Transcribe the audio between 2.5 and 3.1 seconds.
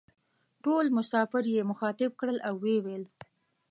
وې ویل: